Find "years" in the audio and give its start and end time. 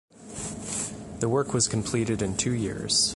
2.55-3.09